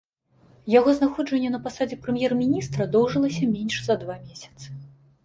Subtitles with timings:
[0.75, 4.67] Яго знаходжанне на пасадзе прэм'ер-міністра доўжылася менш за два месяцы.